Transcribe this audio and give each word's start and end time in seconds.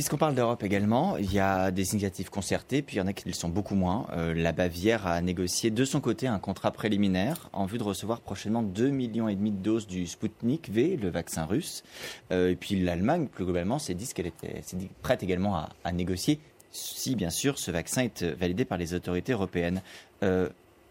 Puisqu'on 0.00 0.16
parle 0.16 0.34
d'Europe 0.34 0.62
également, 0.62 1.18
il 1.18 1.30
y 1.30 1.38
a 1.38 1.70
des 1.70 1.92
initiatives 1.92 2.30
concertées, 2.30 2.80
puis 2.80 2.96
il 2.96 3.00
y 3.00 3.02
en 3.02 3.06
a 3.06 3.12
qui 3.12 3.28
le 3.28 3.34
sont 3.34 3.50
beaucoup 3.50 3.74
moins. 3.74 4.06
Euh, 4.14 4.32
la 4.32 4.52
Bavière 4.52 5.06
a 5.06 5.20
négocié 5.20 5.70
de 5.70 5.84
son 5.84 6.00
côté 6.00 6.26
un 6.26 6.38
contrat 6.38 6.70
préliminaire 6.70 7.50
en 7.52 7.66
vue 7.66 7.76
de 7.76 7.82
recevoir 7.82 8.22
prochainement 8.22 8.62
2,5 8.62 8.92
millions 8.92 9.26
de 9.26 9.50
doses 9.50 9.86
du 9.86 10.06
Sputnik 10.06 10.70
V, 10.70 10.96
le 10.96 11.10
vaccin 11.10 11.44
russe. 11.44 11.84
Euh, 12.32 12.52
et 12.52 12.56
puis 12.56 12.80
l'Allemagne, 12.80 13.26
plus 13.26 13.44
globalement, 13.44 13.78
s'est 13.78 13.92
dit 13.92 14.06
qu'elle 14.06 14.28
était 14.28 14.62
prête 15.02 15.22
également 15.22 15.54
à, 15.54 15.68
à, 15.84 15.92
négocier, 15.92 16.40
si 16.70 17.14
bien 17.14 17.28
sûr 17.28 17.58
ce 17.58 17.70
vaccin 17.70 18.04
est 18.04 18.22
validé 18.22 18.64
par 18.64 18.78
les 18.78 18.94
autorités 18.94 19.32
européennes. 19.32 19.82
Euh, 20.22 20.48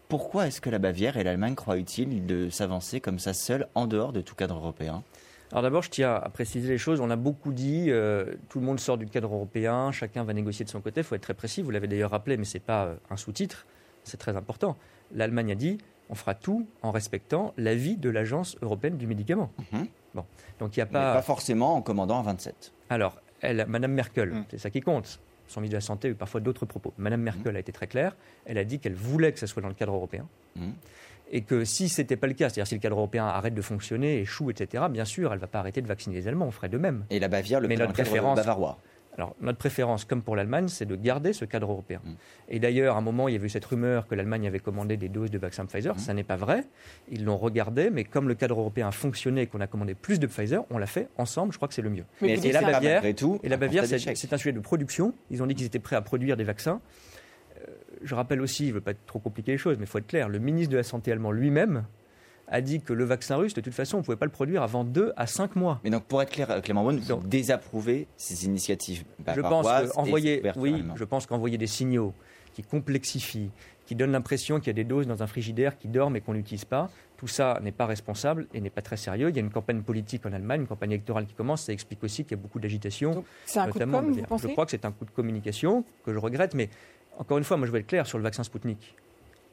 pourquoi 0.08 0.46
est-ce 0.46 0.60
que 0.60 0.70
la 0.70 0.78
Bavière 0.78 1.16
et 1.16 1.24
l'Allemagne 1.24 1.56
croient 1.56 1.78
utile 1.78 2.26
de 2.26 2.48
s'avancer 2.48 3.00
comme 3.00 3.18
ça 3.18 3.34
seule 3.34 3.66
en 3.74 3.88
dehors 3.88 4.12
de 4.12 4.20
tout 4.20 4.36
cadre 4.36 4.54
européen? 4.54 5.02
Alors 5.52 5.62
d'abord, 5.62 5.82
je 5.82 5.90
tiens 5.90 6.14
à 6.14 6.28
préciser 6.28 6.68
les 6.68 6.78
choses. 6.78 7.00
On 7.00 7.10
a 7.10 7.16
beaucoup 7.16 7.52
dit, 7.52 7.86
euh, 7.88 8.34
tout 8.48 8.60
le 8.60 8.66
monde 8.66 8.78
sort 8.78 8.98
du 8.98 9.06
cadre 9.06 9.34
européen, 9.34 9.90
chacun 9.90 10.22
va 10.22 10.32
négocier 10.32 10.64
de 10.64 10.70
son 10.70 10.80
côté. 10.80 11.00
Il 11.00 11.04
faut 11.04 11.16
être 11.16 11.22
très 11.22 11.34
précis. 11.34 11.60
Vous 11.60 11.70
l'avez 11.70 11.88
d'ailleurs 11.88 12.12
rappelé, 12.12 12.36
mais 12.36 12.44
ce 12.44 12.54
n'est 12.54 12.64
pas 12.64 12.84
euh, 12.84 12.94
un 13.10 13.16
sous-titre. 13.16 13.66
C'est 14.04 14.16
très 14.16 14.36
important. 14.36 14.76
L'Allemagne 15.12 15.50
a 15.50 15.54
dit, 15.56 15.78
on 16.08 16.14
fera 16.14 16.34
tout 16.34 16.68
en 16.82 16.92
respectant 16.92 17.52
l'avis 17.56 17.96
de 17.96 18.10
l'Agence 18.10 18.56
européenne 18.62 18.96
du 18.96 19.08
médicament. 19.08 19.50
Mhm. 19.72 19.86
Bon, 20.14 20.24
donc 20.60 20.76
il 20.76 20.80
n'y 20.80 20.82
a 20.82 20.86
pas. 20.86 21.14
pas 21.14 21.22
forcément 21.22 21.74
en 21.74 21.82
commandant 21.82 22.20
à 22.20 22.22
27. 22.22 22.72
Alors, 22.88 23.20
elle, 23.40 23.64
Madame 23.68 23.92
Merkel, 23.92 24.30
mhm. 24.30 24.44
c'est 24.50 24.58
ça 24.58 24.70
qui 24.70 24.80
compte. 24.80 25.20
Son 25.50 25.60
ministre 25.60 25.72
de 25.72 25.76
la 25.78 25.86
Santé 25.86 26.08
a 26.08 26.10
eu 26.12 26.14
parfois 26.14 26.40
d'autres 26.40 26.64
propos. 26.64 26.94
Madame 26.96 27.22
Merkel 27.22 27.50
mhm. 27.52 27.56
a 27.56 27.58
été 27.58 27.72
très 27.72 27.88
claire. 27.88 28.16
Elle 28.46 28.56
a 28.56 28.64
dit 28.64 28.78
qu'elle 28.78 28.94
voulait 28.94 29.32
que 29.32 29.38
ce 29.38 29.46
soit 29.46 29.60
dans 29.60 29.68
le 29.68 29.74
cadre 29.74 29.94
européen 29.94 30.26
et 31.32 31.42
que 31.42 31.64
si 31.64 31.88
ce 31.88 32.00
n'était 32.00 32.16
pas 32.16 32.26
le 32.26 32.34
cas, 32.34 32.48
c'est-à-dire 32.48 32.66
si 32.66 32.74
le 32.74 32.80
cadre 32.80 32.96
européen 32.96 33.26
arrête 33.26 33.54
de 33.54 33.62
fonctionner, 33.62 34.20
échoue, 34.20 34.50
etc., 34.50 34.84
bien 34.90 35.04
sûr, 35.04 35.32
elle 35.32 35.38
ne 35.38 35.40
va 35.40 35.46
pas 35.46 35.60
arrêter 35.60 35.80
de 35.80 35.86
vacciner 35.86 36.16
les 36.16 36.28
Allemands, 36.28 36.46
on 36.46 36.50
ferait 36.50 36.68
de 36.68 36.78
même. 36.78 37.04
Et 37.10 37.20
la 37.20 37.28
Bavière, 37.28 37.60
le 37.60 37.68
Mais 37.68 37.76
notre 37.76 37.92
préférence, 37.92 38.36
bavarois. 38.36 38.78
Alors, 39.20 39.36
notre 39.42 39.58
préférence, 39.58 40.06
comme 40.06 40.22
pour 40.22 40.34
l'Allemagne, 40.34 40.68
c'est 40.68 40.86
de 40.86 40.96
garder 40.96 41.34
ce 41.34 41.44
cadre 41.44 41.70
européen. 41.70 42.00
Mm. 42.02 42.12
Et 42.48 42.58
d'ailleurs, 42.58 42.94
à 42.96 43.00
un 43.00 43.02
moment, 43.02 43.28
il 43.28 43.32
y 43.32 43.36
avait 43.36 43.48
eu 43.48 43.50
cette 43.50 43.66
rumeur 43.66 44.06
que 44.06 44.14
l'Allemagne 44.14 44.46
avait 44.46 44.60
commandé 44.60 44.96
des 44.96 45.10
doses 45.10 45.30
de 45.30 45.36
vaccin 45.36 45.66
Pfizer. 45.66 45.94
Mm. 45.94 45.98
Ça 45.98 46.14
n'est 46.14 46.24
pas 46.24 46.36
vrai. 46.36 46.64
Ils 47.10 47.26
l'ont 47.26 47.36
regardé, 47.36 47.90
mais 47.90 48.04
comme 48.04 48.28
le 48.28 48.34
cadre 48.34 48.58
européen 48.58 48.88
a 48.88 48.92
fonctionné 48.92 49.42
et 49.42 49.46
qu'on 49.46 49.60
a 49.60 49.66
commandé 49.66 49.94
plus 49.94 50.20
de 50.20 50.26
Pfizer, 50.26 50.64
on 50.70 50.78
l'a 50.78 50.86
fait 50.86 51.08
ensemble. 51.18 51.52
Je 51.52 51.58
crois 51.58 51.68
que 51.68 51.74
c'est 51.74 51.82
le 51.82 51.90
mieux. 51.90 52.06
Mais 52.22 52.32
et, 52.38 52.50
la 52.50 52.62
Bavière, 52.62 53.04
et 53.04 53.48
la 53.50 53.58
Bavière, 53.58 53.84
c'est 53.84 54.32
un 54.32 54.38
sujet 54.38 54.52
de 54.52 54.60
production. 54.60 55.12
Ils 55.30 55.42
ont 55.42 55.46
dit 55.46 55.54
qu'ils 55.54 55.66
étaient 55.66 55.80
prêts 55.80 55.96
à 55.96 56.00
produire 56.00 56.38
des 56.38 56.44
vaccins. 56.44 56.80
Euh, 57.58 57.66
je 58.02 58.14
rappelle 58.14 58.40
aussi, 58.40 58.64
je 58.64 58.70
ne 58.70 58.76
veux 58.76 58.80
pas 58.80 58.94
trop 58.94 59.18
compliquer 59.18 59.52
les 59.52 59.58
choses, 59.58 59.76
mais 59.76 59.84
il 59.84 59.86
faut 59.86 59.98
être 59.98 60.06
clair, 60.06 60.30
le 60.30 60.38
ministre 60.38 60.72
de 60.72 60.78
la 60.78 60.82
Santé 60.82 61.12
allemand 61.12 61.30
lui-même 61.30 61.84
a 62.50 62.60
dit 62.60 62.80
que 62.80 62.92
le 62.92 63.04
vaccin 63.04 63.36
russe, 63.36 63.54
de 63.54 63.60
toute 63.60 63.72
façon, 63.72 63.96
on 63.96 64.00
ne 64.00 64.04
pouvait 64.04 64.16
pas 64.16 64.26
le 64.26 64.32
produire 64.32 64.62
avant 64.62 64.84
deux 64.84 65.12
à 65.16 65.26
cinq 65.26 65.56
mois. 65.56 65.80
Mais 65.84 65.90
donc, 65.90 66.04
pour 66.04 66.20
être 66.20 66.30
clair, 66.30 66.60
Clément 66.62 66.82
Beaune, 66.82 66.98
vous 66.98 67.22
désapprouvez 67.24 68.08
ces 68.16 68.44
initiatives 68.44 69.04
Je 69.34 69.40
pense 69.40 69.66
qu'envoyer, 69.92 70.42
oui, 70.56 70.84
je 70.96 71.04
pense 71.04 71.26
qu'envoyer 71.26 71.58
des 71.58 71.68
signaux 71.68 72.12
qui 72.52 72.62
complexifient, 72.62 73.50
qui 73.86 73.94
donnent 73.94 74.12
l'impression 74.12 74.58
qu'il 74.58 74.66
y 74.66 74.70
a 74.70 74.74
des 74.74 74.84
doses 74.84 75.06
dans 75.06 75.22
un 75.22 75.26
frigidaire 75.26 75.78
qui 75.78 75.88
dorment 75.88 76.16
et 76.16 76.20
qu'on 76.20 76.34
n'utilise 76.34 76.64
pas, 76.64 76.90
tout 77.16 77.28
ça 77.28 77.60
n'est 77.62 77.70
pas 77.70 77.86
responsable 77.86 78.46
et 78.52 78.60
n'est 78.60 78.70
pas 78.70 78.82
très 78.82 78.96
sérieux. 78.96 79.28
Il 79.28 79.36
y 79.36 79.38
a 79.38 79.42
une 79.42 79.50
campagne 79.50 79.82
politique 79.82 80.26
en 80.26 80.32
Allemagne, 80.32 80.62
une 80.62 80.66
campagne 80.66 80.92
électorale 80.92 81.26
qui 81.26 81.34
commence. 81.34 81.62
Ça 81.62 81.72
explique 81.72 82.02
aussi 82.02 82.24
qu'il 82.24 82.36
y 82.36 82.40
a 82.40 82.42
beaucoup 82.42 82.58
d'agitation. 82.58 83.24
C'est 83.46 83.60
un 83.60 83.68
coup 83.68 83.78
de 83.78 83.84
com, 83.84 84.12
vous 84.12 84.38
Je 84.38 84.48
crois 84.48 84.64
que 84.64 84.70
c'est 84.72 84.84
un 84.84 84.90
coup 84.90 85.04
de 85.04 85.10
communication 85.10 85.84
que 86.04 86.12
je 86.12 86.18
regrette, 86.18 86.54
mais 86.54 86.70
encore 87.18 87.38
une 87.38 87.44
fois, 87.44 87.56
moi 87.56 87.66
je 87.66 87.72
vais 87.72 87.80
être 87.80 87.86
clair 87.86 88.06
sur 88.06 88.18
le 88.18 88.24
vaccin 88.24 88.42
Sputnik 88.42 88.96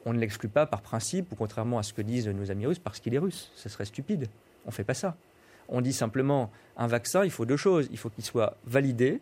on 0.04 0.12
ne 0.12 0.18
l'exclut 0.18 0.48
pas 0.48 0.66
par 0.66 0.80
principe, 0.80 1.32
ou 1.32 1.34
contrairement 1.34 1.78
à 1.78 1.82
ce 1.82 1.92
que 1.92 2.02
disent 2.02 2.28
nos 2.28 2.50
amis 2.50 2.66
russes, 2.66 2.78
parce 2.78 3.00
qu'il 3.00 3.14
est 3.14 3.18
russe. 3.18 3.50
Ce 3.54 3.68
serait 3.68 3.84
stupide. 3.84 4.28
On 4.64 4.68
ne 4.68 4.74
fait 4.74 4.84
pas 4.84 4.94
ça. 4.94 5.16
On 5.68 5.80
dit 5.80 5.92
simplement, 5.92 6.50
un 6.76 6.86
vaccin, 6.86 7.24
il 7.24 7.30
faut 7.30 7.44
deux 7.44 7.56
choses. 7.56 7.88
Il 7.90 7.98
faut 7.98 8.10
qu'il 8.10 8.24
soit 8.24 8.56
validé, 8.64 9.20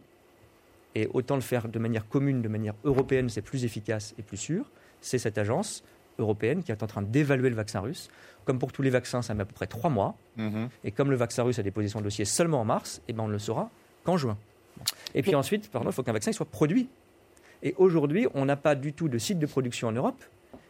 et 0.94 1.08
autant 1.12 1.34
le 1.34 1.42
faire 1.42 1.68
de 1.68 1.78
manière 1.78 2.08
commune, 2.08 2.40
de 2.40 2.48
manière 2.48 2.74
européenne, 2.84 3.28
c'est 3.28 3.42
plus 3.42 3.64
efficace 3.64 4.14
et 4.18 4.22
plus 4.22 4.38
sûr. 4.38 4.64
C'est 5.02 5.18
cette 5.18 5.36
agence 5.36 5.84
européenne 6.18 6.62
qui 6.62 6.72
est 6.72 6.82
en 6.82 6.86
train 6.86 7.02
d'évaluer 7.02 7.50
le 7.50 7.54
vaccin 7.54 7.80
russe. 7.80 8.08
Comme 8.46 8.58
pour 8.58 8.72
tous 8.72 8.80
les 8.80 8.88
vaccins, 8.88 9.20
ça 9.20 9.34
met 9.34 9.42
à 9.42 9.44
peu 9.44 9.52
près 9.52 9.66
trois 9.66 9.90
mois. 9.90 10.16
Mm-hmm. 10.38 10.68
Et 10.84 10.92
comme 10.92 11.10
le 11.10 11.16
vaccin 11.16 11.42
russe 11.42 11.58
a 11.58 11.62
déposé 11.62 11.88
son 11.88 12.00
dossier 12.00 12.24
seulement 12.24 12.62
en 12.62 12.64
mars, 12.64 13.02
eh 13.08 13.12
ben 13.12 13.24
on 13.24 13.26
ne 13.26 13.32
le 13.32 13.38
saura 13.38 13.70
qu'en 14.04 14.16
juin. 14.16 14.38
Et 15.14 15.20
puis 15.20 15.34
ensuite, 15.34 15.70
pardon, 15.70 15.90
il 15.90 15.92
faut 15.92 16.02
qu'un 16.02 16.14
vaccin 16.14 16.32
soit 16.32 16.46
produit. 16.46 16.88
Et 17.62 17.74
aujourd'hui, 17.76 18.26
on 18.32 18.46
n'a 18.46 18.56
pas 18.56 18.74
du 18.74 18.94
tout 18.94 19.08
de 19.08 19.18
site 19.18 19.38
de 19.38 19.46
production 19.46 19.88
en 19.88 19.92
Europe 19.92 20.22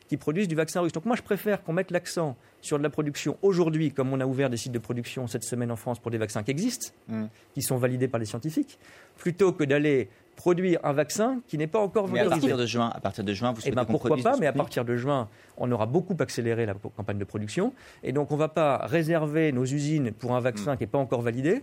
qui 0.09 0.17
produisent 0.17 0.49
du 0.49 0.55
vaccin 0.55 0.81
russe. 0.81 0.93
Donc 0.93 1.05
moi, 1.05 1.17
je 1.17 1.23
préfère 1.23 1.63
qu'on 1.63 1.73
mette 1.73 1.91
l'accent 1.91 2.37
sur 2.61 2.79
de 2.79 2.83
la 2.83 2.91
production 2.91 3.37
aujourd'hui, 3.43 3.93
comme 3.93 4.13
on 4.13 4.21
a 4.21 4.27
ouvert 4.27 4.51
des 4.51 4.57
sites 4.57 4.73
de 4.73 4.79
production 4.79 5.27
cette 5.27 5.45
semaine 5.45 5.71
en 5.71 5.77
France 5.77 5.99
pour 5.99 6.11
des 6.11 6.19
vaccins 6.19 6.43
qui 6.43 6.51
existent, 6.51 6.93
mm. 7.09 7.27
qui 7.55 7.63
sont 7.63 7.77
validés 7.77 8.09
par 8.09 8.19
les 8.19 8.27
scientifiques, 8.27 8.79
plutôt 9.17 9.53
que 9.53 9.65
d'aller 9.65 10.09
produire 10.35 10.81
un 10.85 10.93
vaccin 10.93 11.41
qui 11.49 11.57
n'est 11.57 11.67
pas 11.67 11.81
encore 11.81 12.09
mais 12.09 12.21
à 12.21 12.29
partir 12.29 12.59
de 12.59 12.67
juin, 12.67 12.93
à 12.95 13.01
partir 13.01 13.25
de 13.25 13.33
juin, 13.33 13.53
vous 13.53 13.61
eh 13.61 13.63
souhaitez 13.63 13.77
ben 13.77 13.85
pourquoi 13.87 14.17
pas 14.19 14.37
Mais 14.37 14.47
à 14.47 14.53
partir 14.53 14.85
de 14.85 14.97
juin, 14.97 15.29
on 15.57 15.71
aura 15.73 15.87
beaucoup 15.87 16.17
accéléré 16.19 16.67
la 16.67 16.75
campagne 16.75 17.19
de 17.19 17.25
production, 17.25 17.73
et 18.03 18.13
donc 18.13 18.31
on 18.31 18.35
ne 18.35 18.41
va 18.41 18.49
pas 18.49 18.79
réserver 18.85 19.51
nos 19.53 19.65
usines 19.65 20.13
pour 20.13 20.37
un 20.37 20.41
vaccin 20.41 20.75
mm. 20.75 20.77
qui 20.77 20.83
n'est 20.83 20.89
pas 20.89 20.99
encore 20.99 21.23
validé, 21.23 21.63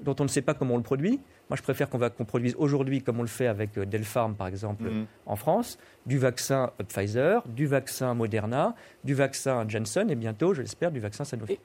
dont 0.00 0.16
on 0.20 0.24
ne 0.24 0.28
sait 0.28 0.42
pas 0.42 0.54
comment 0.54 0.74
on 0.74 0.78
le 0.78 0.82
produit, 0.82 1.20
moi, 1.48 1.56
je 1.56 1.62
préfère 1.62 1.88
qu'on 1.88 2.24
produise 2.24 2.56
aujourd'hui, 2.58 3.02
comme 3.02 3.20
on 3.20 3.22
le 3.22 3.28
fait 3.28 3.46
avec 3.46 3.78
euh, 3.78 3.86
Delpharm, 3.86 4.34
par 4.34 4.48
exemple, 4.48 4.84
mhm. 4.84 5.06
en 5.26 5.36
France, 5.36 5.78
du 6.04 6.18
vaccin 6.18 6.72
Pfizer, 6.88 7.46
du 7.46 7.66
vaccin 7.66 8.14
Moderna, 8.14 8.74
du 9.04 9.14
vaccin 9.14 9.64
Janssen 9.68 10.10
et 10.10 10.16
bientôt, 10.16 10.54
je 10.54 10.62
l'espère, 10.62 10.90
du 10.90 10.98
vaccin 10.98 11.24
Sanofi. 11.24 11.58